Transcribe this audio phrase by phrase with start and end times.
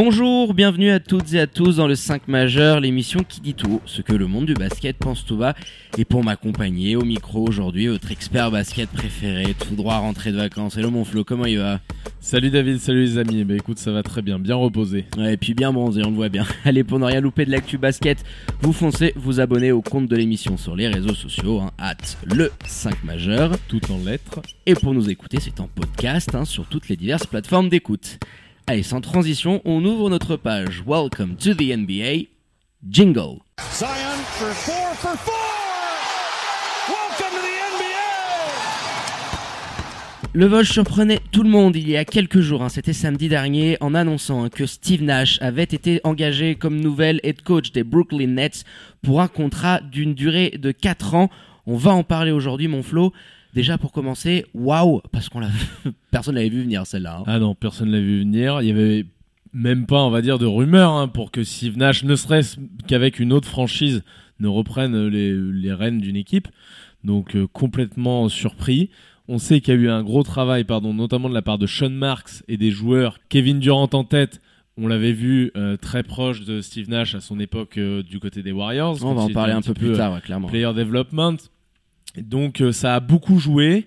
[0.00, 3.80] Bonjour, bienvenue à toutes et à tous dans le 5 majeur, l'émission qui dit tout
[3.84, 5.56] ce que le monde du basket pense tout bas.
[5.98, 10.76] Et pour m'accompagner au micro aujourd'hui, votre expert basket préféré, tout droit rentré de vacances.
[10.76, 11.80] Hello mon Flo, comment il va?
[12.20, 13.42] Salut David, salut les amis.
[13.42, 15.04] Bah écoute, ça va très bien, bien reposé.
[15.16, 16.46] Ouais, et puis bien bronzé, on le voit bien.
[16.64, 18.24] Allez, pour ne rien louper de l'actu basket,
[18.60, 22.52] vous foncez, vous abonnez au compte de l'émission sur les réseaux sociaux, hein, at le
[22.64, 23.58] 5 majeur.
[23.66, 24.42] Tout en lettres.
[24.64, 28.20] Et pour nous écouter, c'est en podcast hein, sur toutes les diverses plateformes d'écoute.
[28.70, 32.26] Allez, sans transition, on ouvre notre page Welcome to the NBA.
[32.86, 33.38] Jingle.
[33.72, 35.32] Zion for four for four.
[36.86, 37.88] Welcome to the NBA.
[40.34, 43.78] Le Vol surprenait tout le monde il y a quelques jours, hein, c'était samedi dernier,
[43.80, 48.34] en annonçant hein, que Steve Nash avait été engagé comme nouvel head coach des Brooklyn
[48.34, 48.66] Nets
[49.02, 51.30] pour un contrat d'une durée de 4 ans.
[51.64, 53.14] On va en parler aujourd'hui, mon Flo.
[53.58, 55.48] Déjà pour commencer, waouh, parce qu'on l'a
[56.10, 57.18] personne l'avait vu venir celle-là.
[57.18, 57.24] hein.
[57.26, 58.62] Ah non, personne l'a vu venir.
[58.62, 59.04] Il y avait
[59.52, 63.18] même pas, on va dire, de rumeurs hein, pour que Steve Nash, ne serait-ce qu'avec
[63.18, 64.02] une autre franchise,
[64.40, 66.48] ne reprenne les, les rênes d'une équipe.
[67.04, 68.90] Donc euh, complètement surpris.
[69.26, 71.66] On sait qu'il y a eu un gros travail, pardon, notamment de la part de
[71.66, 73.18] Sean Marks et des joueurs.
[73.28, 74.40] Kevin Durant en tête.
[74.80, 78.44] On l'avait vu euh, très proche de Steve Nash à son époque euh, du côté
[78.44, 79.04] des Warriors.
[79.04, 80.46] on va en parler un peu plus tard, ouais, clairement.
[80.46, 81.36] player development.
[82.16, 83.86] Donc euh, ça a beaucoup joué.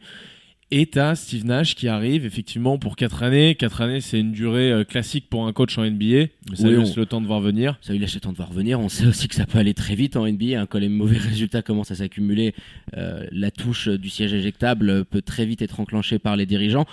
[0.74, 3.56] Et t'as Steve Nash qui arrive effectivement pour 4 années.
[3.56, 6.28] 4 années, c'est une durée euh, classique pour un coach en NBA.
[6.50, 7.78] Mais ça Oui, laisse on- le temps de voir venir.
[7.82, 8.80] Ça lui laisse le temps de voir venir.
[8.80, 10.62] On sait aussi que ça peut aller très vite en NBA.
[10.62, 10.68] hein.
[10.68, 12.56] Quand les mauvais résultats commencent à s'accumuler,
[12.96, 16.86] euh, la touche du siège éjectable peut très vite être enclenchée par les dirigeants.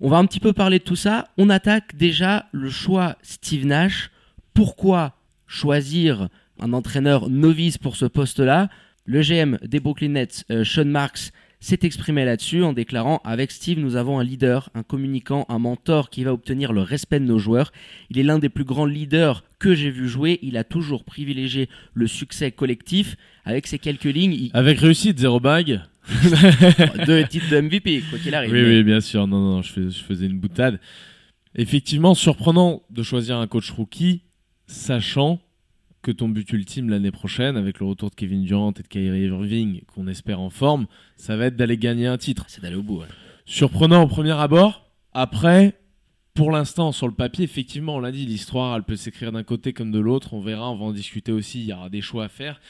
[0.00, 1.26] On va un petit peu parler de tout ça.
[1.36, 4.10] On attaque déjà le choix Steve Nash.
[4.54, 5.16] Pourquoi
[5.48, 6.28] choisir
[6.60, 8.68] un entraîneur novice pour ce poste-là?
[9.06, 11.30] Le GM des Brooklyn Nets, euh, Sean Marks,
[11.60, 16.10] s'est exprimé là-dessus en déclarant Avec Steve, nous avons un leader, un communicant, un mentor
[16.10, 17.72] qui va obtenir le respect de nos joueurs.
[18.10, 20.38] Il est l'un des plus grands leaders que j'ai vu jouer.
[20.42, 23.16] Il a toujours privilégié le succès collectif.
[23.44, 24.50] Avec ces quelques lignes, il...
[24.54, 25.80] Avec réussite, zéro bague.
[27.06, 28.52] deux titres de MVP, quoi qu'il arrive.
[28.52, 29.26] Oui, oui, bien sûr.
[29.26, 30.78] Non, non, je, fais- je faisais une boutade.
[31.54, 34.22] Effectivement, surprenant de choisir un coach rookie,
[34.66, 35.40] sachant
[36.06, 39.24] que ton but ultime l'année prochaine, avec le retour de Kevin Durant et de Kyrie
[39.24, 40.86] Irving, qu'on espère en forme,
[41.16, 42.44] ça va être d'aller gagner un titre.
[42.46, 43.00] C'est d'aller au bout.
[43.00, 43.08] ouais.
[43.44, 44.88] surprenant au premier abord.
[45.14, 45.74] Après,
[46.34, 49.72] pour l'instant, sur le papier, effectivement, on l'a dit, l'histoire, elle peut s'écrire d'un côté
[49.72, 50.32] comme de l'autre.
[50.32, 51.62] On verra, on va en discuter aussi.
[51.62, 52.60] Il y aura des choix à faire.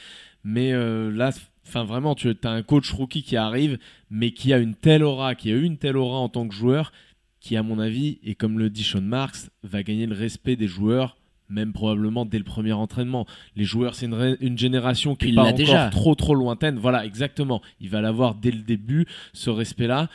[0.43, 1.29] Mais euh, là,
[1.67, 3.77] enfin vraiment, tu as un coach rookie qui arrive,
[4.09, 6.55] mais qui a une telle aura, qui a eu une telle aura en tant que
[6.55, 6.91] joueur,
[7.39, 10.67] qui, à mon avis, et comme le dit Sean Marks, va gagner le respect des
[10.67, 11.16] joueurs.
[11.49, 13.25] Même probablement dès le premier entraînement.
[13.55, 15.89] Les joueurs, c'est une, génération qui Puis est il pas encore déjà.
[15.89, 16.77] trop trop lointaine.
[16.77, 17.61] Voilà, exactement.
[17.79, 20.09] Il va l'avoir dès le début, ce respect-là.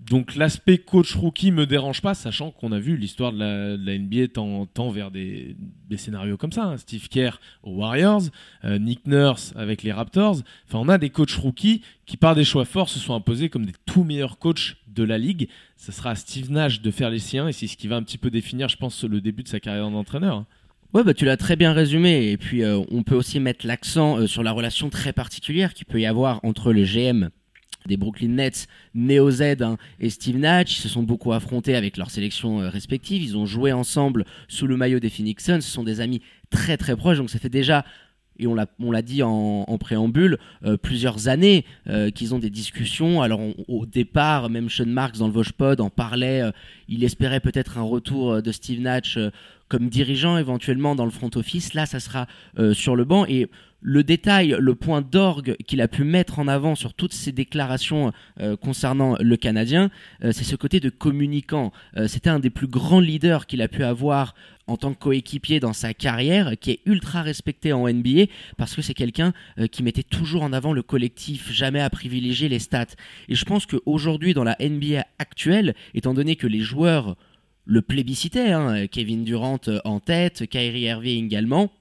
[0.00, 3.86] Donc l'aspect coach rookie me dérange pas, sachant qu'on a vu l'histoire de la, de
[3.86, 5.56] la NBA tend, tend vers des,
[5.88, 6.64] des scénarios comme ça.
[6.64, 6.76] hein.
[6.76, 8.22] Steve Kerr aux Warriors,
[8.64, 10.38] euh, Nick Nurse avec les Raptors.
[10.68, 13.64] Enfin, on a des coachs rookies qui, par des choix forts, se sont imposés comme
[13.64, 15.48] des tout meilleurs coachs de la ligue.
[15.78, 18.02] Ce sera à Steve Nash de faire les siens et c'est ce qui va un
[18.02, 20.38] petit peu définir, je pense, le début de sa carrière d'entraîneur.
[20.38, 20.46] hein.
[20.94, 22.30] Ouais, bah, tu l'as très bien résumé.
[22.30, 25.86] Et puis, euh, on peut aussi mettre l'accent euh, sur la relation très particulière qu'il
[25.86, 27.30] peut y avoir entre le GM
[27.86, 30.78] des Brooklyn Nets, Neo Z hein, et Steve Nash.
[30.78, 33.24] Ils se sont beaucoup affrontés avec leurs sélections euh, respectives.
[33.24, 35.62] Ils ont joué ensemble sous le maillot des Phoenix Suns.
[35.62, 37.18] Ce sont des amis très très proches.
[37.18, 37.84] Donc, ça fait déjà
[38.36, 40.38] et on l'a dit en, préambule,
[40.82, 41.64] plusieurs années
[42.16, 43.22] qu'ils ont des discussions.
[43.22, 46.42] Alors au départ, même Sean Marks dans le Vosgepod en parlait.
[46.88, 49.20] il espérait peut-être un retour de Steve Nash
[49.68, 51.74] comme dirigeant éventuellement dans le front office.
[51.74, 52.26] Là, ça sera
[52.58, 53.48] euh, sur le banc et
[53.86, 58.12] le détail, le point d'orgue qu'il a pu mettre en avant sur toutes ces déclarations
[58.40, 59.90] euh, concernant le Canadien,
[60.22, 61.70] euh, c'est ce côté de communicant.
[62.06, 64.34] C'était un des plus grands leaders qu'il a pu avoir
[64.66, 68.24] en tant que coéquipier dans sa carrière, qui est ultra respecté en NBA,
[68.56, 69.34] parce que c'est quelqu'un
[69.70, 72.86] qui mettait toujours en avant le collectif, jamais à privilégier les stats.
[73.28, 77.16] Et je pense qu'aujourd'hui, dans la NBA actuelle, étant donné que les joueurs
[77.64, 81.72] le plébiscitaient, hein, Kevin Durant euh, en tête, Kyrie Irving également,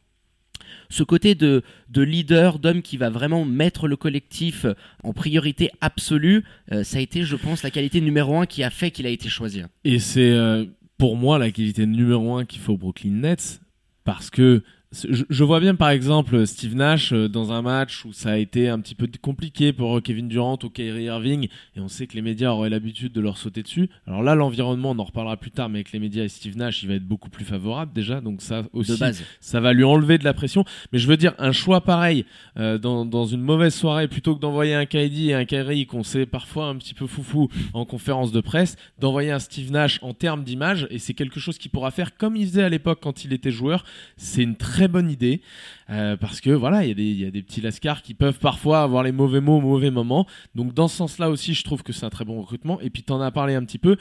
[0.89, 4.65] ce côté de, de leader, d'homme qui va vraiment mettre le collectif
[5.03, 8.69] en priorité absolue, euh, ça a été, je pense, la qualité numéro un qui a
[8.69, 9.63] fait qu'il a été choisi.
[9.83, 10.65] Et c'est euh,
[10.97, 13.59] pour moi la qualité numéro un qu'il faut au Brooklyn Nets.
[14.03, 14.63] parce que
[14.93, 18.69] je, vois bien par exemple Steve Nash euh, dans un match où ça a été
[18.69, 22.21] un petit peu compliqué pour Kevin Durant ou Kyrie Irving et on sait que les
[22.21, 23.89] médias auraient l'habitude de leur sauter dessus.
[24.07, 26.83] Alors là l'environnement on en reparlera plus tard mais avec les médias et Steve Nash
[26.83, 28.93] il va être beaucoup plus favorable déjà donc ça aussi
[29.39, 30.65] ça va lui enlever de la pression.
[30.91, 32.25] Mais je veux dire, un choix pareil
[32.57, 36.03] euh, dans, dans une mauvaise soirée, plutôt que d'envoyer un KD et un Kyrie qu'on
[36.03, 40.13] sait parfois un petit peu foufou en conférence de presse, d'envoyer un Steve Nash en
[40.13, 43.25] termes d'image, et c'est quelque chose qu'il pourra faire comme il faisait à l'époque quand
[43.25, 43.83] il était joueur.
[44.17, 45.41] C'est une très bonne idée.
[45.89, 49.11] euh, parce que voilà, il y, a des- petits lascars qui peuvent parfois avoir les
[49.11, 50.25] mauvais mots au mauvais moment.
[50.55, 52.79] Donc dans ce sens-là aussi, je trouve que c'est un très bon recrutement.
[52.81, 53.97] Et puis tu en as parlé un petit peu.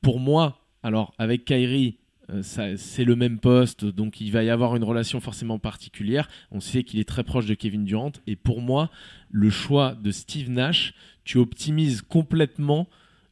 [0.00, 1.98] Pour moi, alors avec Kyrie,
[2.30, 2.42] euh,
[2.76, 6.28] c'est le même poste, donc il va y avoir une relation forcément particulière.
[6.50, 8.12] On sait qu'il est très proche de Kevin Durant.
[8.26, 8.90] Et pour moi,
[9.30, 12.88] le choix de Steve Nash, tu optimises complètement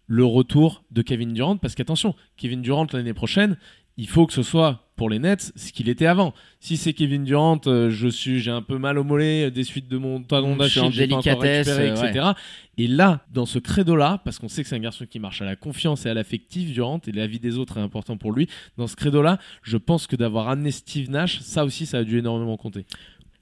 [0.07, 1.57] le retour de Kevin Durant.
[1.57, 3.57] Parce qu'attention, Kevin Durant l'année prochaine,
[4.01, 6.33] il faut que ce soit pour les Nets ce qu'il était avant.
[6.59, 9.63] Si c'est Kevin Durant, euh, je suis, j'ai un peu mal au mollet euh, des
[9.63, 12.27] suites de mon talon en d'Achille, j'ai pas encore délicatesse, récupéré, euh, etc.
[12.79, 15.45] Et là, dans ce credo-là, parce qu'on sait que c'est un garçon qui marche à
[15.45, 18.49] la confiance et à l'affectif, Durant, et la vie des autres est important pour lui,
[18.79, 22.19] dans ce credo-là, je pense que d'avoir amené Steve Nash, ça aussi, ça a dû
[22.19, 22.87] énormément compter.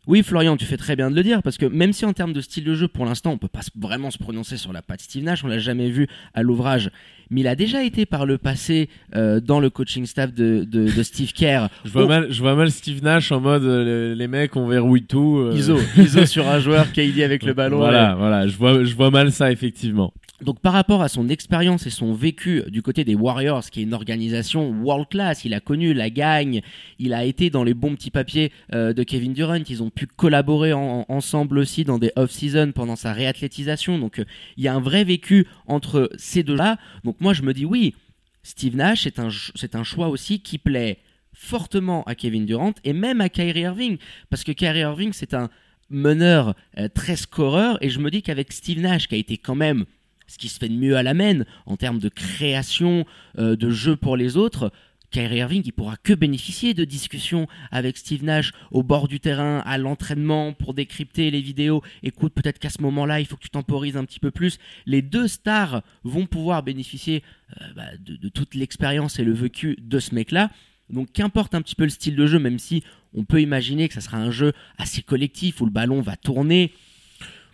[0.08, 2.32] Oui, Florian, tu fais très bien de le dire, parce que même si en termes
[2.32, 5.02] de style de jeu, pour l'instant, on peut pas vraiment se prononcer sur la patte
[5.02, 6.90] Steve Nash, on l'a jamais vu à l'ouvrage,
[7.30, 10.90] mais il a déjà été par le passé euh, dans le coaching staff de, de,
[10.90, 11.68] de Steve Kerr.
[11.84, 12.08] Je vois, Oh.
[12.08, 15.36] mal, je vois mal Steve Nash en mode euh, les, les mecs, on verrouille tout.
[15.40, 17.76] euh, ISO, ISO sur un joueur, KD avec le ballon.
[17.76, 20.14] Voilà, voilà, je vois, je vois mal ça, effectivement.
[20.40, 23.82] Donc par rapport à son expérience et son vécu du côté des Warriors, qui est
[23.82, 26.60] une organisation world class, il a connu la gagne,
[27.00, 30.06] il a été dans les bons petits papiers euh, de Kevin Durant, ils ont pu
[30.06, 34.24] collaborer en- ensemble aussi dans des off-season pendant sa réathlétisation, donc euh,
[34.56, 36.78] il y a un vrai vécu entre ces deux-là.
[37.02, 37.96] Donc moi je me dis oui,
[38.44, 40.98] Steve Nash c'est un, c'est un choix aussi qui plaît
[41.32, 43.98] fortement à Kevin Durant et même à Kyrie Irving,
[44.30, 45.50] parce que Kyrie Irving c'est un
[45.90, 47.76] meneur euh, très scoreur.
[47.82, 49.84] Et je me dis qu'avec Steve Nash qui a été quand même
[50.28, 53.04] ce qui se fait de mieux à la main en termes de création
[53.38, 54.70] euh, de jeu pour les autres.
[55.10, 59.60] Kyrie Irving, il pourra que bénéficier de discussions avec Steve Nash au bord du terrain,
[59.60, 61.82] à l'entraînement pour décrypter les vidéos.
[62.02, 64.58] Écoute, peut-être qu'à ce moment-là, il faut que tu temporises un petit peu plus.
[64.84, 67.22] Les deux stars vont pouvoir bénéficier
[67.60, 70.50] euh, bah, de, de toute l'expérience et le vécu de ce mec-là.
[70.90, 72.82] Donc qu'importe un petit peu le style de jeu, même si
[73.14, 76.72] on peut imaginer que ça sera un jeu assez collectif où le ballon va tourner,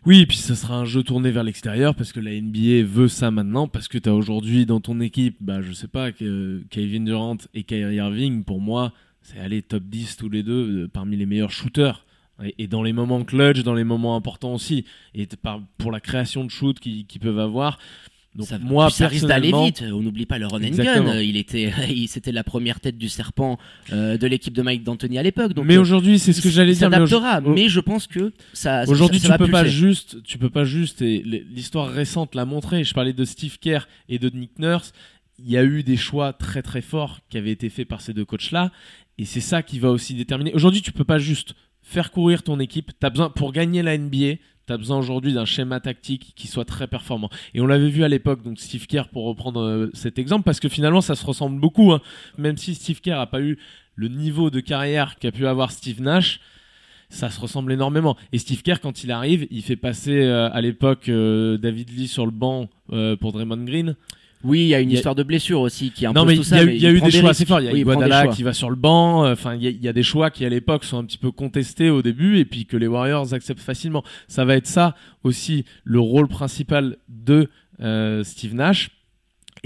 [0.06, 3.30] Oui, puis ça sera un jeu tourné vers l'extérieur parce que la NBA veut ça
[3.30, 7.38] maintenant parce que tu as aujourd'hui dans ton équipe, bah, je sais pas, Kevin Durant
[7.54, 8.92] et Kyrie Irving, pour moi,
[9.22, 12.04] c'est aller top 10 tous les deux euh, parmi les meilleurs shooters.
[12.58, 14.84] Et, dans les moments clutch, dans les moments importants aussi.
[15.14, 15.26] Et
[15.78, 17.78] pour la création de shoot qu'ils peuvent avoir.
[18.34, 19.84] Donc ça, moi, ça risque d'aller vite.
[19.92, 20.70] On n'oublie pas le run and
[21.04, 21.20] gun.
[21.20, 21.72] Il était,
[22.08, 23.58] c'était la première tête du serpent
[23.92, 25.54] euh, de l'équipe de Mike D'Antoni à l'époque.
[25.54, 26.90] Donc, mais euh, aujourd'hui, c'est ce que j'allais dire.
[26.90, 28.84] s'adaptera, au- mais je pense que ça.
[28.88, 31.00] Aujourd'hui, tu va peux pas juste, tu peux pas juste.
[31.00, 32.82] Et l'histoire récente l'a montré.
[32.82, 34.92] Je parlais de Steve Kerr et de Nick Nurse.
[35.38, 38.12] Il y a eu des choix très très forts qui avaient été faits par ces
[38.14, 38.70] deux coachs-là,
[39.18, 40.52] et c'est ça qui va aussi déterminer.
[40.54, 42.92] Aujourd'hui, tu peux pas juste faire courir ton équipe.
[42.98, 44.36] T'as besoin pour gagner la NBA.
[44.66, 47.28] T'as besoin aujourd'hui d'un schéma tactique qui soit très performant.
[47.52, 50.58] Et on l'avait vu à l'époque, donc Steve Kerr pour reprendre euh, cet exemple, parce
[50.58, 51.92] que finalement ça se ressemble beaucoup.
[51.92, 52.00] hein.
[52.38, 53.58] Même si Steve Kerr a pas eu
[53.94, 56.40] le niveau de carrière qu'a pu avoir Steve Nash,
[57.10, 58.16] ça se ressemble énormément.
[58.32, 62.08] Et Steve Kerr, quand il arrive, il fait passer euh, à l'époque euh, David Lee
[62.08, 62.68] sur le banc
[63.20, 63.96] pour Draymond Green.
[64.44, 66.26] Oui, il y a une Il y a- histoire de blessure aussi qui impose Non,
[66.26, 66.62] mais tout ça.
[66.64, 67.60] mais il y a eu des choix assez forts.
[67.60, 69.30] Il y a Oui, Iguodala qui va sur le banc.
[69.30, 71.18] Enfin, il y, a- il y a des choix qui à l'époque sont un petit
[71.18, 74.04] peu contestés au début et puis que les Warriors acceptent facilement.
[74.28, 77.48] Ça va être ça aussi le rôle principal de
[77.80, 78.90] euh, Steve Nash.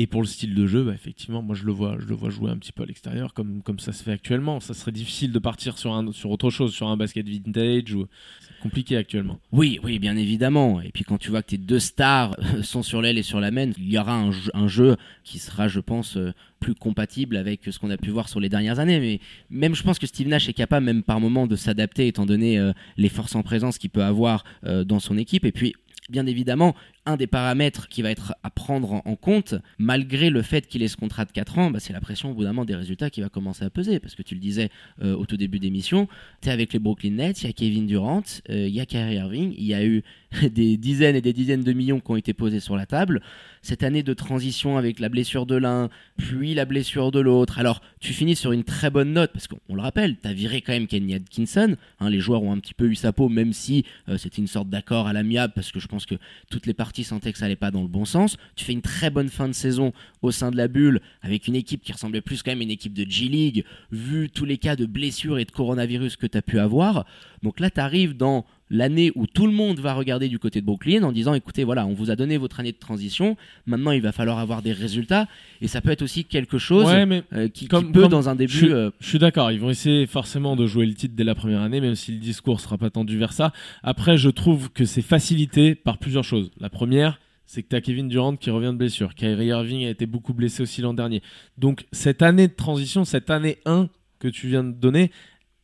[0.00, 2.31] Et pour le style de jeu, bah, effectivement, moi je le vois, je le vois
[2.31, 4.61] jouer un petit peu à l'extérieur comme comme ça se fait actuellement.
[4.61, 8.07] Ça serait difficile de partir sur un sur autre chose, sur un basket vintage ou
[8.40, 9.40] c'est compliqué actuellement.
[9.50, 10.81] Oui, oui, bien évidemment.
[10.81, 13.40] Et puis quand tu vois que tes deux stars euh, sont sur l'aile et sur
[13.40, 17.62] la main, il y aura un jeu, qui sera, je pense, euh, plus compatible avec
[17.69, 19.00] ce qu'on a pu voir sur les dernières années.
[19.00, 19.19] Mais
[19.50, 22.57] même, je pense que Steve Nash est capable, même par moment, de s'adapter, étant donné
[22.57, 25.45] euh, les forces en présence qu'il peut avoir dans son équipe.
[25.45, 25.75] Et puis,
[26.09, 26.75] bien évidemment,
[27.08, 30.88] un des paramètres qui va être à prendre en, compte, malgré le fait qu'il ait
[30.88, 33.08] ce contrat de 4 ans, bah, c'est la pression au bout d'un moment des résultats
[33.08, 33.98] qui va commencer à peser.
[33.98, 34.68] Parce que tu le disais
[35.02, 36.06] euh, au tout début d'émission,
[36.42, 38.86] tu es avec les Brooklyn Nets, il y a Kevin Durant, euh, il y a
[38.86, 40.02] Kyrie Irving, il y a eu
[40.42, 43.22] des dizaines et des dizaines de millions qui ont été posés sur la table.
[43.62, 45.88] Cette année de transition avec la blessure de l'un,
[46.18, 47.58] puis la blessure de l'autre.
[47.58, 50.60] Alors, tu finis sur une très bonne note, parce qu'on le rappelle, tu as viré
[50.60, 51.76] quand même Kenny Atkinson.
[52.00, 54.46] Hein, les joueurs ont un petit peu eu sa peau, même si euh, c'était une
[54.46, 56.14] sorte d'accord à l'amiable, parce que je pense que
[56.50, 58.37] toutes les parties parti sentait que ça allait pas dans le bon sens.
[58.57, 61.55] Tu fais une très bonne fin de saison au sein de la bulle avec une
[61.55, 64.76] équipe qui ressemblait plus quand même à une équipe de G-League, vu tous les cas
[64.76, 67.05] de blessures et de coronavirus que tu as pu avoir.
[67.43, 70.66] Donc là, tu arrives dans l'année où tout le monde va regarder du côté de
[70.66, 74.02] Brooklyn en disant écoutez voilà on vous a donné votre année de transition maintenant il
[74.02, 75.26] va falloir avoir des résultats
[75.62, 78.10] et ça peut être aussi quelque chose Ouais, mais euh, qui, qui comme- peut comme-
[78.10, 81.14] dans un début euh, je suis d'accord, ils vont essayer forcément de jouer le titre
[81.16, 83.52] dès la première année, même si le discours sera pas tendu vers ça.
[83.82, 86.50] Après, je trouve que c'est facilité par plusieurs choses.
[86.60, 89.14] La première, c'est que tu as Kevin Durant qui revient de blessure.
[89.14, 91.22] Kyrie Irving a été beaucoup blessé aussi l'an dernier.
[91.56, 95.10] Donc, cette année de transition, cette année 1 que tu viens de donner,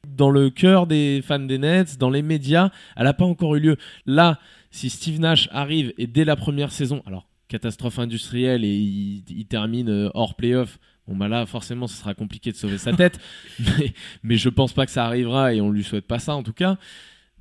[0.07, 3.61] dans le cœur des fans des Nets, dans les médias, elle n'a pas encore eu
[3.61, 3.77] lieu.
[4.07, 4.39] Là,
[4.71, 9.89] si Steve Nash arrive et dès la première saison, alors catastrophe industrielle et il, termine
[9.89, 13.21] euh, hors playoff, bon bah là forcément ce sera compliqué de sauver sa tête,
[13.61, 16.43] mais, mais je pense pas que ça arrivera et on lui souhaite pas ça en
[16.43, 16.79] tout cas.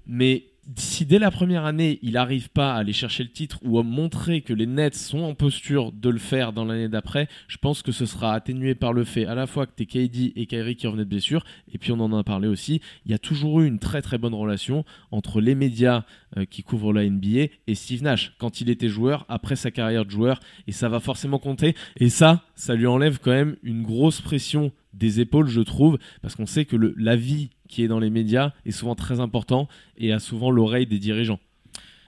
[0.05, 3.79] Mais si dès la première année il arrive pas à aller chercher le titre ou
[3.79, 7.57] à montrer que les Nets sont en posture de le faire dans l'année d'après, je
[7.57, 10.45] pense que ce sera atténué par le fait à la fois que t'es KD et
[10.45, 11.43] Kyrie qui revenaient de blessure,
[11.73, 14.17] et puis on en a parlé aussi, il y a toujours eu une très très
[14.17, 16.05] bonne relation entre les médias
[16.37, 18.33] euh, qui couvrent la NBA et Steve Nash.
[18.37, 22.09] Quand il était joueur après sa carrière de joueur et ça va forcément compter et
[22.09, 26.45] ça ça lui enlève quand même une grosse pression des épaules je trouve parce qu'on
[26.45, 30.13] sait que le, la vie qui est dans les médias est souvent très important et
[30.13, 31.39] a souvent l'oreille des dirigeants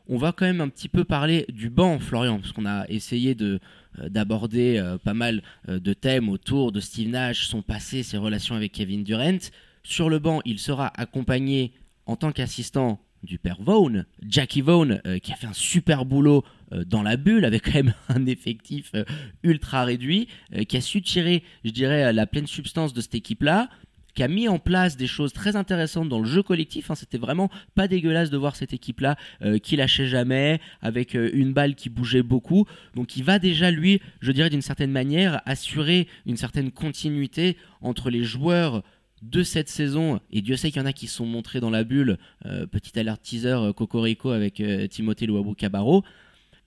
[0.08, 3.34] On va quand même un petit peu parler du banc, Florian, parce qu'on a essayé
[3.36, 3.60] de
[4.00, 8.18] euh, d'aborder euh, pas mal euh, de thèmes autour de Steve Nash, son passé, ses
[8.18, 9.38] relations avec Kevin Durant.
[9.84, 11.74] Sur le banc, il sera accompagné
[12.06, 16.44] en tant qu'assistant du père Vaughn, Jackie Vaughn, euh, qui a fait un super boulot
[16.72, 19.04] euh, dans la bulle, avec quand même un effectif euh,
[19.44, 20.28] ultra réduit,
[20.70, 23.70] qui a su tirer, je dirais, la pleine substance de cette équipe-là,
[24.14, 26.90] qui a mis en place des choses très intéressantes dans le jeu collectif.
[26.90, 26.96] hein.
[26.96, 29.18] C'était vraiment pas dégueulasse de voir cette équipe-là
[29.62, 32.66] qui lâchait jamais, avec une balle qui bougeait beaucoup.
[32.96, 38.10] Donc il va déjà, lui, je dirais d'une certaine manière, assurer une certaine continuité entre
[38.10, 38.84] les joueurs
[39.32, 41.70] de cette saison, et Dieu sait qu'il y en a qui se sont montrés dans
[41.70, 46.04] la bulle, euh, petit alert teaser euh, Cocorico avec euh, Timothée Luabu Cabarro,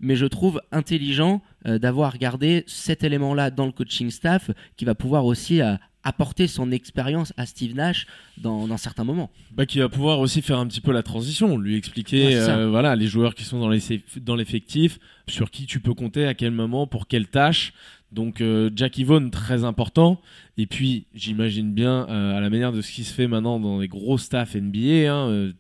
[0.00, 4.95] mais je trouve intelligent euh, d'avoir gardé cet élément-là dans le coaching staff qui va
[4.95, 5.75] pouvoir aussi euh,
[6.05, 8.07] apporter son expérience à Steve Nash
[8.38, 9.31] dans, dans certains moments.
[9.50, 12.95] bah, qui va pouvoir aussi faire un petit peu la transition, lui expliquer euh, voilà
[12.97, 14.99] les joueurs qui sont dans l'effectif,
[15.29, 17.73] sur qui tu peux compter, à quel moment, pour quelle tâche.
[18.12, 20.21] Donc euh, Jackie Vaughn très important.
[20.59, 23.79] Et puis j'imagine bien euh, à la manière de ce qui se fait maintenant dans
[23.79, 25.53] les gros staffs NBA, hein, euh,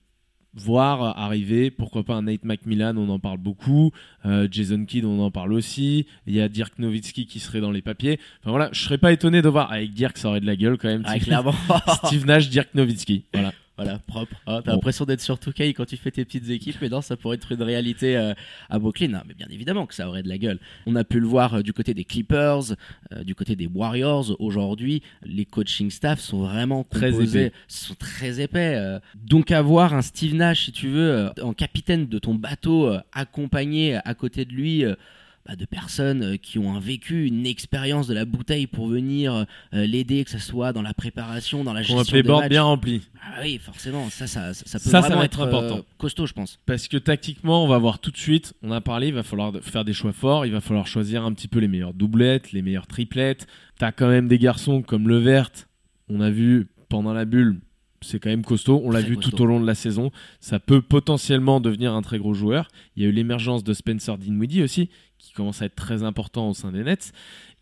[0.54, 3.92] voir arriver, pourquoi pas un Nate McMillan, on en parle beaucoup,
[4.26, 7.70] euh, Jason Kidd, on en parle aussi, il y a Dirk Nowitzki qui serait dans
[7.70, 8.18] les papiers.
[8.40, 10.76] Enfin voilà, je serais pas étonné de voir avec Dirk, ça aurait de la gueule
[10.78, 11.04] quand même.
[11.06, 11.54] Ah, clairement.
[12.04, 13.24] Steve Nash, Dirk Nowitzki.
[13.32, 13.52] Voilà.
[13.78, 14.34] Voilà, propre.
[14.46, 14.76] Ah, T'as Bon.
[14.76, 17.52] l'impression d'être sur 2K quand tu fais tes petites équipes, mais non, ça pourrait être
[17.52, 18.34] une réalité euh,
[18.68, 19.08] à Brooklyn.
[19.08, 20.58] Non, mais bien évidemment que ça aurait de la gueule.
[20.86, 22.72] On a pu le voir euh, du côté des Clippers,
[23.12, 24.34] euh, du côté des Warriors.
[24.40, 27.52] Aujourd'hui, les coaching staff sont vraiment Très composés, épais.
[27.68, 28.98] sont très épais.
[29.14, 34.14] Donc avoir un Steve Nash, si tu veux, en capitaine de ton bateau, accompagné à
[34.14, 34.84] côté de lui.
[35.48, 39.32] Bah, de personnes euh, qui ont un vécu, une expérience de la bouteille pour venir
[39.72, 42.26] euh, l'aider, que ce soit dans la préparation, dans la On gestion a les de
[42.28, 42.50] boards match.
[42.50, 43.02] bien remplis.
[43.22, 45.46] Ah oui, forcément, ça, ça, ça, ça peut Ça, ça vraiment va être être, euh,
[45.46, 45.84] important.
[45.96, 46.58] costaud, je pense.
[46.66, 49.52] Parce que tactiquement, on va voir tout de suite, on a parlé, il va falloir
[49.62, 52.60] faire des choix forts, il va falloir choisir un petit peu les meilleures doublettes, les
[52.60, 53.46] meilleures triplettes.
[53.78, 55.50] T'as quand même des garçons comme Levert,
[56.10, 57.60] on a vu pendant la bulle,
[58.00, 59.30] c'est quand même costaud, on l'a vu costaud.
[59.30, 62.68] tout au long de la saison, ça peut potentiellement devenir un très gros joueur.
[62.96, 64.88] Il y a eu l'émergence de Spencer Dinwiddie aussi,
[65.18, 67.12] qui commence à être très important au sein des Nets.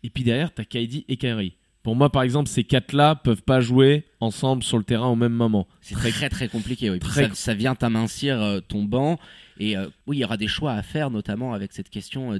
[0.03, 1.55] Et puis derrière, t'as KD et Kyrie.
[1.83, 5.31] Pour moi, par exemple, ces quatre-là peuvent pas jouer ensemble sur le terrain au même
[5.33, 5.67] moment.
[5.79, 6.89] C'est très, très très compliqué.
[6.89, 6.99] Oui.
[6.99, 9.17] Très- ça, ça vient t'amincir euh, ton banc.
[9.59, 12.39] Et euh, oui, il y aura des choix à faire, notamment avec cette question euh,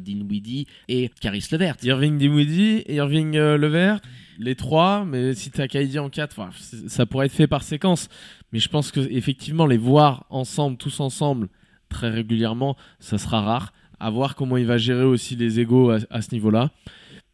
[0.87, 1.75] et Caris Levert.
[1.83, 3.99] Irving Dinwiddie, Irving euh, Levert,
[4.39, 7.63] les trois, mais si t'as KD en quatre, enfin, c'est- ça pourrait être fait par
[7.63, 8.09] séquence.
[8.53, 11.49] Mais je pense que effectivement les voir ensemble, tous ensemble,
[11.89, 13.73] très régulièrement, ça sera rare.
[13.99, 16.69] À voir comment il va gérer aussi les égaux à, à ce niveau-là.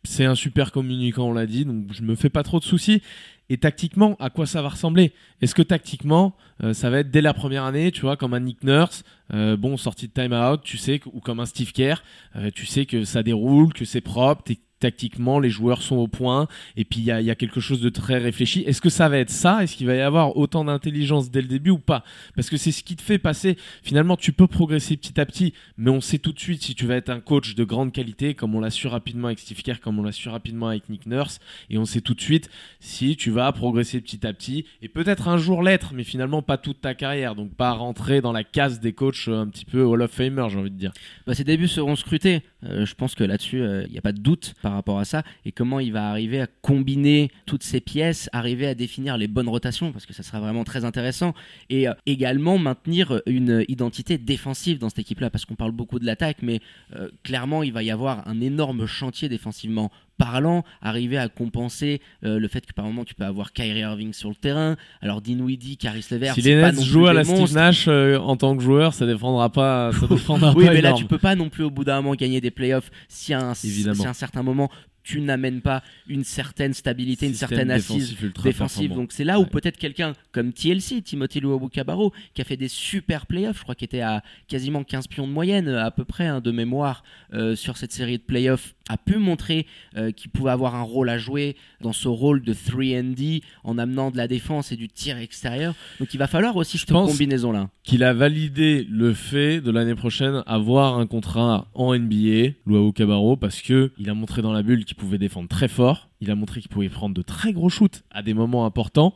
[0.05, 3.01] C'est un super communicant, on l'a dit, donc je me fais pas trop de soucis.
[3.49, 5.13] Et tactiquement, à quoi ça va ressembler?
[5.41, 8.39] Est-ce que tactiquement, euh, ça va être dès la première année, tu vois, comme un
[8.39, 12.03] Nick Nurse, euh, bon, sortie de time out, tu sais, ou comme un Steve Kerr,
[12.35, 14.43] euh, tu sais que ça déroule, que c'est propre,
[14.83, 18.17] tactiquement, les joueurs sont au point, et puis il y a, quelque chose de très
[18.17, 18.63] réfléchi.
[18.67, 19.63] Est-ce que ça va être ça?
[19.63, 22.03] Est-ce qu'il va y avoir autant d'intelligence dès le début ou pas?
[22.35, 23.55] Parce que c'est ce qui te fait passer.
[23.81, 26.85] Finalement, tu peux progresser petit à petit, mais on sait tout de suite si tu
[26.85, 29.79] vas être un coach de grande qualité, comme on l'a su rapidement avec Steve Kerr,
[29.79, 32.49] comme on l'a su rapidement avec Nick Nurse, et on sait tout de suite
[32.81, 36.57] si tu vas progresser petit à petit, et peut-être un jour l'être, mais finalement pas
[36.57, 40.01] toute ta carrière, donc pas rentrer dans la case des coachs un petit peu Hall
[40.01, 40.91] of Famer, j'ai envie de dire.
[41.25, 42.41] Bah, ses débuts seront scrutés.
[42.65, 45.23] Euh, je pense que là-dessus, il n'y a pas de doute par rapport à ça.
[45.45, 49.49] Et comment il va arriver à combiner toutes ces pièces, arriver à définir les bonnes
[49.49, 51.33] rotations, parce que ça sera vraiment très intéressant.
[51.69, 56.05] Et euh, également maintenir une identité défensive dans cette équipe-là, parce qu'on parle beaucoup de
[56.05, 56.59] l'attaque, mais
[56.95, 62.39] euh, clairement, il va y avoir un énorme chantier défensivement parlant, arriver à compenser euh,
[62.39, 64.75] le fait que par moment tu peux avoir Kyrie Irving sur le terrain.
[65.01, 67.55] Alors Dinwiddie, Caris Levert, Si les Nets jouent à la Steve monstres.
[67.55, 70.93] Nash euh, en tant que joueur, ça défendra pas, ça défendra Oui, pas mais là,
[70.93, 73.53] tu peux pas non plus au bout d'un moment gagner des playoffs si à un,
[73.53, 74.69] si un certain moment
[75.03, 78.93] tu n'amènes pas une certaine stabilité, une certaine assise défensive.
[78.93, 79.49] Donc c'est là où Ouais.
[79.49, 83.85] peut-être quelqu'un comme TLC, Timothy Luwawu-Cabarro, qui a fait des super playoffs, je crois qu'il
[83.85, 87.77] était à quasiment 15 pions de moyenne à peu près hein, de mémoire euh, sur
[87.77, 89.65] cette série de playoffs, a pu montrer
[89.97, 94.11] euh, qu'il pouvait avoir un rôle à jouer dans ce rôle de 3D en amenant
[94.11, 95.73] de la défense et du tir extérieur.
[95.99, 97.69] Donc il va falloir aussi cette pense- combinaison-là.
[97.83, 103.35] qu'il a validé le fait de l'année prochaine avoir un contrat en NBA, Luau Cabarro,
[103.37, 106.35] parce que il a montré dans la bulle qu'il pouvait défendre très fort, il a
[106.35, 109.13] montré qu'il pouvait prendre de très gros shoots à des moments importants,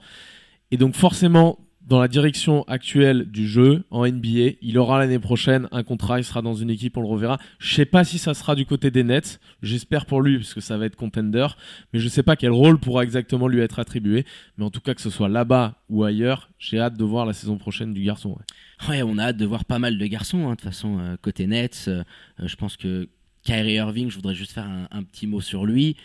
[0.72, 5.70] et donc forcément, dans la direction actuelle du jeu en NBA, il aura l'année prochaine
[5.72, 7.40] un contrat, il sera dans une équipe, on le reverra.
[7.60, 10.60] Je sais pas si ça sera du côté des Nets, j'espère pour lui, parce que
[10.60, 11.48] ça va être contender,
[11.94, 14.26] mais je sais pas quel rôle pourra exactement lui être attribué,
[14.58, 17.32] mais en tout cas que ce soit là-bas ou ailleurs, j'ai hâte de voir la
[17.32, 18.32] saison prochaine du garçon.
[18.32, 18.90] ouais.
[18.90, 21.16] Ouais, on a hâte de voir pas mal de garçons, hein, de toute façon, euh,
[21.22, 21.86] côté Nets.
[21.88, 22.04] euh,
[22.42, 23.08] euh, je pense que
[23.48, 25.96] Kyrie Irving, je voudrais juste faire un, petit mot sur lui.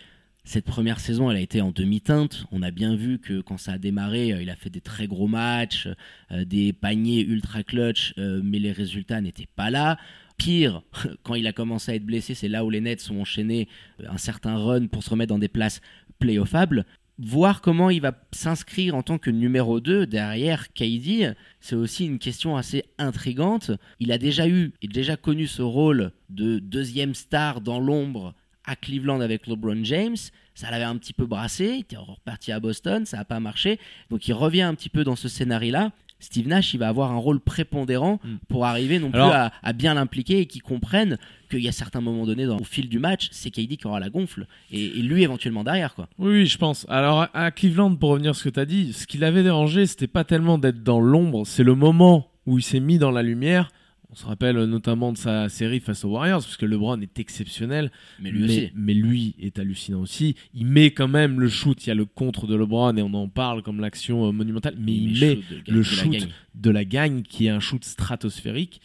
[0.44, 2.46] Cette première saison, elle a été en demi-teinte.
[2.52, 5.08] On a bien vu que quand ça a démarré, euh, il a fait des très
[5.08, 5.88] gros matchs,
[6.30, 9.98] euh, des paniers ultra clutch, euh, mais les résultats n'étaient pas là.
[10.36, 10.82] Pire,
[11.24, 13.66] quand il a commencé à être blessé, c'est là où les Nets ont enchaîné
[14.06, 15.80] un certain run pour se remettre dans des places
[16.20, 16.86] playoffables.
[17.18, 22.18] Voir comment il va s'inscrire en tant que numéro 2 derrière KD, c'est aussi une
[22.18, 23.70] question assez intrigante.
[24.00, 28.76] Il a déjà eu et déjà connu ce rôle de deuxième star dans l'ombre à
[28.76, 30.16] Cleveland avec LeBron James.
[30.54, 31.74] Ça l'avait un petit peu brassé.
[31.74, 33.78] Il était reparti à Boston, ça n'a pas marché.
[34.10, 35.92] Donc il revient un petit peu dans ce scénario-là.
[36.22, 38.36] Steve Nash, il va avoir un rôle prépondérant Mm.
[38.48, 41.18] pour arriver non plus à, à bien l'impliquer et qu'il comprenne
[41.50, 44.00] qu'il y a certains moments donnés dans, au fil du match, c'est KD qui aura
[44.00, 45.94] la gonfle et, et lui éventuellement derrière.
[45.94, 46.08] quoi.
[46.18, 46.86] Oui, oui, je pense.
[46.88, 49.42] Alors, à- à Cleveland, pour revenir à ce que tu as dit, ce qui l'avait
[49.42, 53.10] dérangé, c'était pas tellement d'être dans l'ombre, c'est le moment où il s'est mis dans
[53.10, 53.68] la lumière.
[54.12, 57.90] On se rappelle notamment de sa série face aux Warriors, parce que LeBron est exceptionnel,
[58.20, 58.70] Mais lui aussi.
[58.74, 60.36] mais lui est hallucinant aussi.
[60.52, 63.14] Il met quand même le shoot, il y a le contre de LeBron, et on
[63.14, 66.70] en parle comme l'action euh, monumentale, mais il, met shoot le de la shoot de
[66.70, 68.82] la gagne, qui est un shoot stratosphérique.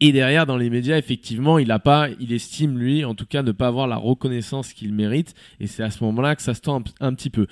[0.00, 3.42] Et derrière, dans les médias, effectivement, il a pas, il estime lui, en tout cas,
[3.42, 5.34] ne pas avoir la reconnaissance qu'il mérite.
[5.60, 7.46] Et c'est à ce moment-là que ça se tend un, un petit peu.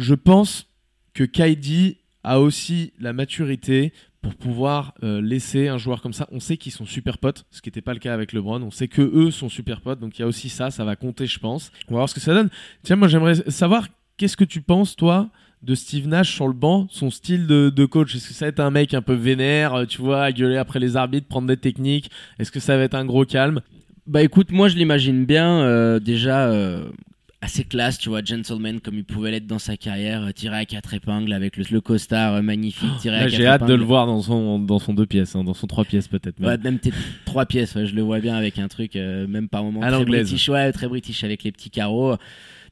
[0.00, 0.66] Je pense
[1.14, 6.28] que Kaidi a aussi la maturité pour pouvoir euh, laisser un joueur comme ça.
[6.30, 8.60] On sait qu'ils sont super potes, ce qui n'était pas le cas avec LeBron.
[8.62, 10.96] On sait que eux sont super potes, donc il y a aussi ça, ça va
[10.96, 11.72] compter, je pense.
[11.88, 12.50] On va voir ce que ça donne.
[12.82, 15.30] Tiens, moi j'aimerais savoir qu'est-ce que tu penses, toi,
[15.62, 18.14] de Steve Nash sur le banc, son style de, coach?
[18.14, 20.58] Est-ce que ça va être un mec un peu vénère, euh, tu vois, à gueuler
[20.58, 22.10] après les arbitres, prendre des techniques?
[22.38, 23.60] Est-ce que ça va être un gros calme?
[24.06, 26.50] Bah écoute, moi je l'imagine bien euh, déjà
[27.42, 30.64] assez classe, tu vois, gentleman comme il pouvait l'être dans sa carrière, euh, tiré à
[30.66, 33.74] quatre épingles avec le, le costard euh, magnifique, tiré à Là, quatre J'ai hâte de
[33.74, 36.38] le voir dans son, dans son deux pièces, hein, dans son trois pièces peut-être.
[36.38, 36.50] même.
[36.50, 36.92] Ouais, même tes
[37.24, 39.90] trois pièces, ouais, je le vois bien avec un truc, euh, même par moment À
[39.90, 42.16] très british, ouais, très british avec les petits carreaux.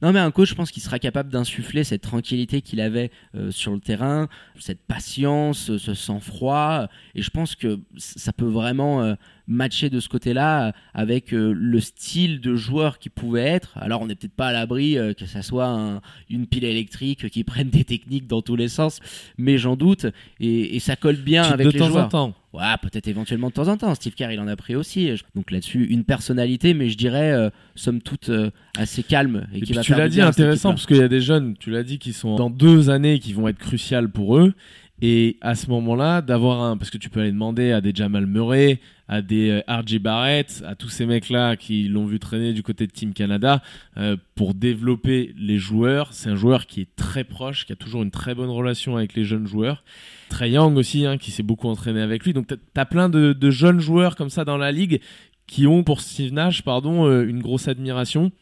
[0.00, 3.50] Non, mais un coach, je pense qu'il sera capable d'insuffler cette tranquillité qu'il avait euh,
[3.50, 4.28] sur le terrain,
[4.58, 9.14] cette patience, ce sang-froid, et je pense que ça peut vraiment euh,
[9.48, 13.72] matcher de ce côté-là euh, avec euh, le style de joueur qu'il pouvait être.
[13.78, 17.28] Alors, on n'est peut-être pas à l'abri euh, que ça soit un- une pile électrique
[17.30, 19.00] qui prenne des techniques dans tous les sens,
[19.38, 20.06] mais j'en doute,
[20.38, 22.04] et, et ça colle bien Qui, avec de les temps joueurs.
[22.04, 22.34] en temps.
[22.54, 23.94] Ouais, peut-être éventuellement de temps en temps.
[23.94, 25.10] Steve Kerr, il en a pris aussi.
[25.34, 29.46] Donc là-dessus, une personnalité, mais je dirais, euh, somme toute, euh, assez calme.
[29.52, 31.70] Et, Et qui va tu l'as dit, intéressant, parce qu'il y a des jeunes, tu
[31.70, 34.54] l'as dit, qui sont dans deux années qui vont être cruciales pour eux.
[35.00, 36.76] Et à ce moment-là, d'avoir un.
[36.76, 40.62] Parce que tu peux aller demander à des Jamal Murray, à des euh, RJ Barrett,
[40.66, 43.62] à tous ces mecs-là qui l'ont vu traîner du côté de Team Canada,
[43.96, 46.12] euh, pour développer les joueurs.
[46.12, 49.14] C'est un joueur qui est très proche, qui a toujours une très bonne relation avec
[49.14, 49.84] les jeunes joueurs.
[50.30, 52.32] Trey Young aussi, hein, qui s'est beaucoup entraîné avec lui.
[52.32, 55.00] Donc tu as plein de, jeunes joueurs comme ça dans la ligue
[55.46, 56.32] qui ont pour Steve
[56.64, 58.32] pardon, euh, une grosse admiration.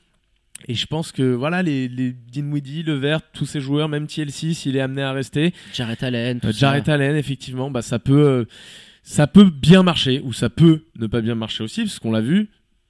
[0.68, 4.76] Et je pense que voilà, les, les Dinwiddie, Levert, tous ces joueurs, même TLC, s'il
[4.76, 6.40] est amené à rester, Jarrett Allen.
[6.40, 6.70] tout euh, ça.
[6.70, 8.44] Allen, effectivement, bah, ça peut, euh,
[9.02, 12.20] ça peut bien marcher ou ça peut ne pas bien marcher aussi, parce qu'on l'a
[12.20, 12.48] vu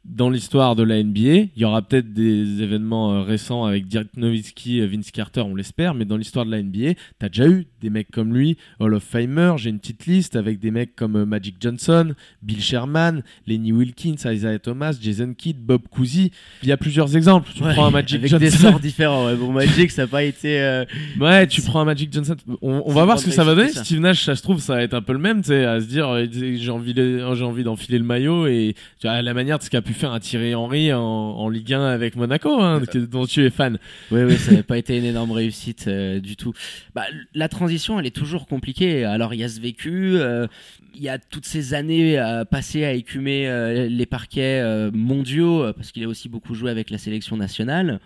[0.09, 1.21] dans l'histoire de la NBA.
[1.21, 5.55] Il y aura peut-être des événements euh, récents avec Dirk Nowitzki, euh, Vince Carter, on
[5.55, 8.95] l'espère, mais dans l'histoire de la NBA, t'as déjà eu des mecs comme lui, Hall
[8.95, 9.55] of Famer.
[9.59, 14.14] J'ai une petite liste avec des mecs comme euh, Magic Johnson, Bill Sherman, Lenny Wilkins,
[14.25, 16.31] Isaiah Thomas, Jason Kidd, Bob Cousy.
[16.62, 17.51] Il y a plusieurs exemples.
[17.55, 18.45] Tu Ouais, prends un Magic avec Johnson.
[18.45, 19.27] des sorts différents.
[19.27, 19.35] Ouais.
[19.37, 20.61] Bon, Magic, ça n'a pas été.
[20.61, 20.85] euh,
[21.21, 22.37] Ouais, tu prends un Magic Johnson.
[22.62, 23.71] On, va voir ce que ça va donner.
[23.71, 25.81] Steve Nash, ça se trouve, ça va être un peu le même, tu sais, à
[25.81, 29.35] se dire, j'ai envie, de- j'ai envie d'enfiler le maillot et tu vois, à la
[29.35, 32.61] manière de ce qu'a pu faire un Thierry Henry en, en Ligue 1 avec Monaco,
[32.61, 33.78] hein, dont tu es fan.
[34.11, 36.52] Oui, oui, ça n'a pas été une énorme réussite euh, du tout.
[36.94, 37.04] Bah,
[37.35, 39.04] la transition, elle est toujours compliquée.
[39.04, 40.46] Alors, il y a ce vécu, euh,
[40.94, 45.92] il y a toutes ces années euh, passées à écumer euh, les parquets mondiaux, parce
[45.92, 48.00] qu'il a aussi beaucoup joué avec la sélection nationale.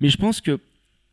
[0.00, 0.58] Mais je pense que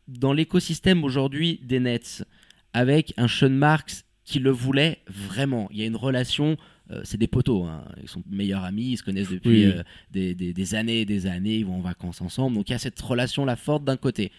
[0.08, 2.24] dans l'écosystème aujourd'hui des Nets,
[2.72, 6.56] avec un Sean Marks qui le voulait vraiment, il y a une relation.
[6.90, 7.84] Euh, c'est des potos, hein.
[8.02, 9.72] ils sont meilleurs amis, ils se connaissent depuis oui.
[9.72, 12.56] euh, des, des- des années et des années, ils vont en vacances ensemble.
[12.56, 14.32] Donc il y a cette relation-là forte d'un côté.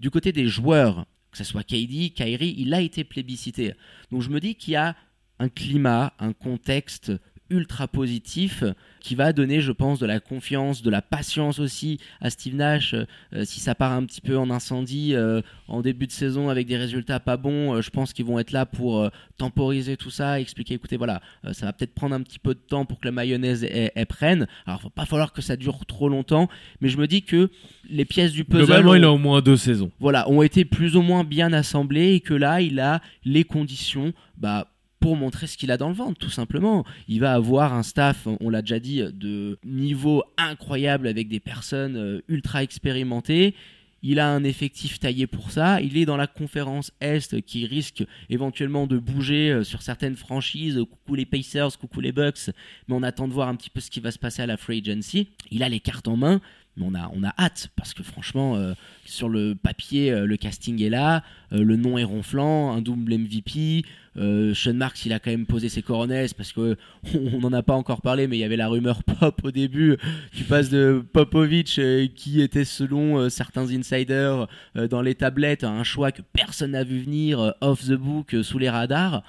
[0.00, 3.74] Du côté des joueurs, que ce soit KD, Kyrie, il a été plébiscité.
[4.10, 4.96] Donc je me dis qu'il y a
[5.38, 7.12] un climat, un contexte
[7.52, 8.64] ultra positif
[9.00, 12.94] qui va donner, je pense, de la confiance, de la patience aussi à Steve Nash.
[12.94, 16.66] Euh, si ça part un petit peu en incendie euh, en début de saison avec
[16.66, 20.10] des résultats pas bons, euh, je pense qu'ils vont être là pour euh, temporiser tout
[20.10, 22.98] ça, expliquer, écoutez, voilà, euh, ça va peut-être prendre un petit peu de temps pour
[23.00, 24.46] que la mayonnaise elle, prenne.
[24.66, 26.48] Alors, il va pas falloir que ça dure trop longtemps,
[26.80, 27.50] mais je me dis que
[27.90, 29.90] les pièces du puzzle Globalement, ont- il a au moins deux saisons.
[30.00, 34.12] voilà, ont été plus ou moins bien assemblés et que là, il a les conditions
[34.36, 34.68] bah,
[35.02, 36.84] pour montrer ce qu'il a dans le ventre, tout simplement.
[37.08, 41.96] Il va avoir un staff, on l'a déjà dit, de niveau incroyable avec des personnes
[41.96, 43.56] euh, ultra expérimentées.
[44.04, 45.80] Il a un effectif taillé pour ça.
[45.80, 50.78] Il est dans la conférence Est qui risque éventuellement de bouger euh, sur certaines franchises.
[50.88, 52.50] Coucou les Pacers, coucou les Bucks.
[52.86, 54.56] Mais on attend de voir un petit peu ce qui va se passer à la
[54.56, 55.30] free agency.
[55.50, 56.40] Il a les cartes en main.
[56.76, 58.72] Mais on a, on a hâte parce que franchement, euh,
[59.04, 63.12] sur le papier, euh, le casting est là, euh, le nom est ronflant, un double
[63.18, 63.84] MVP.
[64.14, 66.76] Sean Marks, il a quand même posé ses coronets parce que
[67.14, 69.96] on n'en a pas encore parlé, mais il y avait la rumeur pop au début.
[70.34, 76.12] Tu passes de Popovic, euh, qui était selon certains insiders dans les tablettes un choix
[76.12, 79.22] que personne n'a vu venir, off the book, sous les radars.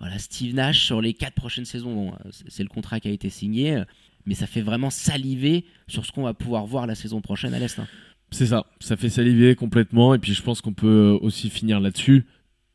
[0.00, 2.12] Voilà, Steve Nash sur les quatre prochaines saisons,
[2.48, 3.82] c'est le contrat qui a été signé,
[4.26, 7.58] mais ça fait vraiment saliver sur ce qu'on va pouvoir voir la saison prochaine à
[7.58, 7.78] l'Est.
[7.78, 7.86] hein.
[8.30, 10.14] C'est ça, ça fait saliver complètement.
[10.14, 12.24] Et puis je pense qu'on peut aussi finir là-dessus.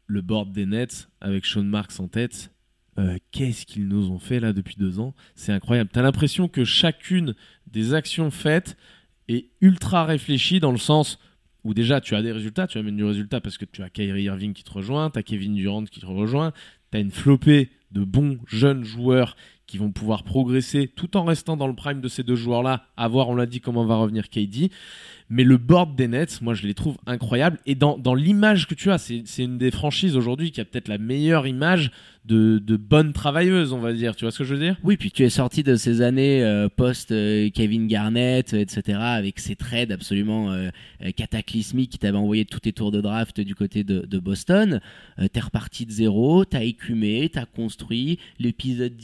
[0.07, 2.51] Le board des Nets avec Sean Marks en tête.
[2.97, 5.13] euh, Qu'est-ce qu'ils nous ont fait là depuis deux ans?
[5.35, 5.89] C'est incroyable.
[5.91, 7.35] T'as l'impression que chacune
[7.67, 8.77] des actions faites
[9.27, 11.19] est ultra réfléchie dans le sens
[11.65, 14.23] où déjà tu as des résultats, tu amènes du résultat parce que tu as Kyrie
[14.23, 16.53] Irving qui te rejoint, tu as Kevin Durant qui te rejoint,
[16.91, 19.35] tu as une flopée de bons jeunes joueurs
[19.69, 23.07] qui vont pouvoir progresser tout en restant dans le prime de ces deux joueurs-là, à
[23.07, 24.71] voir, on l'a dit, comment va revenir KD.
[25.31, 27.59] Mais le board des Nets, moi je les trouve incroyables.
[27.67, 30.87] Et dans, dans l'image que tu as, c'est une des franchises aujourd'hui qui a peut-être
[30.87, 31.91] la meilleure image
[32.25, 34.15] de, de bonne travailleuse, on va dire.
[34.15, 34.75] Tu vois ce que je veux dire?
[34.83, 39.55] Oui, puis tu es sorti de ces années euh, post euh, Garnett, etc., avec ces
[39.55, 40.69] trades absolument euh,
[41.15, 44.81] cataclysmiques qui t'avaient envoyé tous tes tours de draft du côté de, Boston.
[45.19, 48.95] Euh, t'es reparti de zéro, t'as écumé, t'as construit l'épisode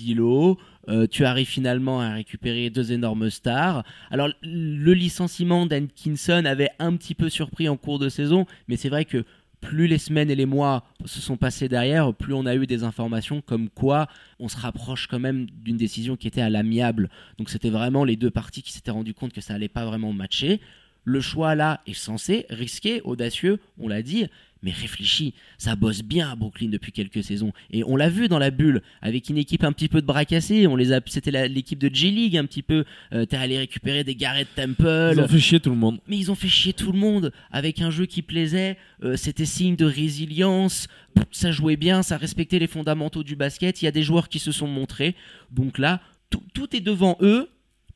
[0.88, 3.84] euh, tu arrives finalement à récupérer deux énormes stars.
[4.12, 8.90] Alors, le licenciement d'Atkinson avait un petit peu surpris en cours de saison, mais c'est
[8.90, 9.26] vrai que
[9.62, 12.84] plus les semaines et les mois se sont passés derrière, plus on a eu des
[12.84, 14.08] informations comme quoi
[14.40, 17.10] on se rapproche quand même d'une décision qui était à l'amiable.
[17.38, 20.14] Donc c'était vraiment les deux parties qui s'étaient rendu compte que ça allait pas vraiment
[20.14, 20.62] matcher.
[21.04, 24.28] Le choix là est censé, risqué, audacieux, on l'a dit,
[24.66, 25.34] mais réfléchi.
[25.58, 27.54] Ça bosse bien à Brooklyn depuis quelques saisons.
[27.72, 30.26] Et on l'a vu dans la bulle, avec une équipe un petit peu de bras
[30.26, 30.68] cassés.
[30.68, 32.84] On les a, c'était l'équipe de G-League un petit peu.
[33.14, 35.12] Euh, T'es allé récupérer des Garrett Temple.
[35.14, 36.00] Ils ont fait chier tout le monde.
[36.08, 38.78] Mais ils ont fait chier tout le monde avec un jeu qui plaisait.
[39.04, 40.88] euh, C'était signe de résilience.
[41.32, 43.82] Ça jouait bien, ça respectait les fondamentaux du basket.
[43.82, 45.16] Il y a des joueurs qui se sont montrés.
[45.52, 47.48] Donc là, tout, tout est devant eux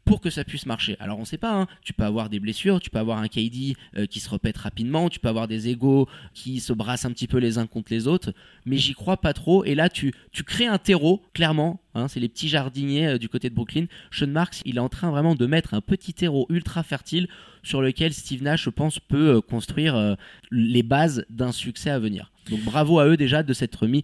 [0.09, 0.97] pour que ça puisse marcher.
[0.99, 1.67] Alors on sait pas, hein.
[1.83, 5.07] tu peux avoir des blessures, tu peux avoir un KD euh, qui se répète rapidement,
[5.07, 8.07] tu peux avoir des égaux qui se brassent un petit peu les uns contre les
[8.07, 8.33] autres,
[8.65, 9.63] mais j'y crois pas trop.
[9.65, 10.11] Et là, tu,
[10.47, 13.85] crées un terreau, clairement, hein, c'est les petits jardiniers euh, du côté de Brooklyn.
[14.09, 17.27] Sean Marks, il est en train vraiment de mettre un petit terreau ultra fertile
[17.61, 20.17] sur lequel Steve Nash, je pense, peut euh, construire
[20.49, 22.31] les bases d'un succès à venir.
[22.49, 24.03] Donc bravo à eux déjà de s'être mis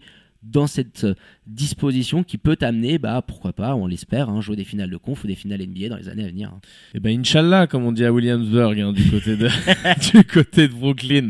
[0.50, 1.14] dans cette euh,
[1.46, 5.24] disposition qui peut amener, bah, pourquoi pas, on l'espère, hein, jouer des finales de conf
[5.24, 6.50] ou des finales NBA dans les années à venir.
[6.54, 6.60] hein.
[6.94, 9.48] Eh ben Inch'Allah, comme on dit à Williamsburg, hein, du côté de
[10.12, 11.28] du côté de Brooklyn.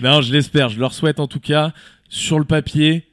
[0.00, 1.72] Non, je l'espère, je leur souhaite en tout cas.
[2.08, 3.04] Sur le papier,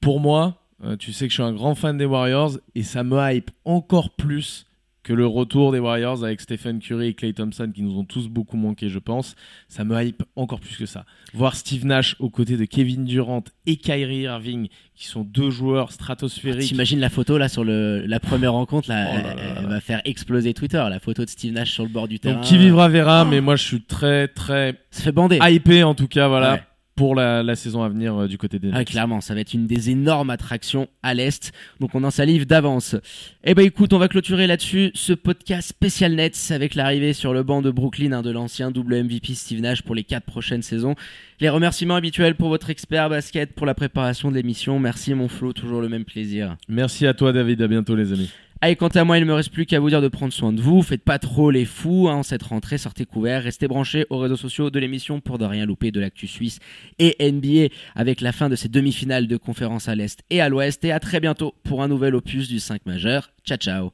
[0.00, 3.02] pour moi, euh, tu sais que je suis un grand fan des Warriors et ça
[3.02, 4.64] me hype encore plus
[5.08, 8.28] que le retour des Warriors avec Stephen Curry et Clay Thompson qui nous ont tous
[8.28, 9.36] beaucoup manqué, je pense.
[9.66, 11.06] Ça me hype encore plus que ça.
[11.32, 15.92] Voir Steve Nash aux côtés de Kevin Durant et Kyrie Irving, qui sont deux joueurs
[15.92, 16.68] stratosphériques.
[16.68, 19.62] T'imagines la photo là sur le, la première rencontre, là, Oh là elle, là elle
[19.62, 19.68] là.
[19.70, 22.34] va faire exploser Twitter, la photo de Steve Nash sur le bord du terrain.
[22.34, 25.38] Donc qui vivra verra, mais moi je suis très très Ça fait bander.
[25.42, 26.62] hypé en tout cas, voilà, Ouais.
[26.98, 28.88] Pour la, la saison à venir euh, du côté des Ah, Nets.
[28.88, 31.52] clairement, ça va être une des énormes attractions à l'Est.
[31.78, 32.96] Donc on en salive d'avance.
[33.44, 37.44] Eh ben écoute, on va clôturer là-dessus ce podcast spécial Nets avec l'arrivée sur le
[37.44, 40.96] banc de Brooklyn hein, de l'ancien double MVP Steve Nash pour les quatre prochaines saisons.
[41.40, 44.80] Les remerciements habituels pour votre expert basket, pour la préparation de l'émission.
[44.80, 46.56] Merci mon Flo, toujours le même plaisir.
[46.68, 48.30] Merci à toi David, à bientôt les amis.
[48.60, 50.60] Allez, quant à moi, il me reste plus qu'à vous dire de prendre soin de
[50.60, 50.82] vous.
[50.82, 54.36] Faites pas trop les fous hein, en cette rentrée, sortez couverts, restez branchés aux réseaux
[54.36, 56.58] sociaux de l'émission pour ne rien louper de l'actu suisse
[56.98, 60.84] et NBA avec la fin de ces demi-finales de conférence à l'Est et à l'Ouest.
[60.84, 63.30] Et à très bientôt pour un nouvel opus du 5 majeur.
[63.44, 63.86] Ciao ciao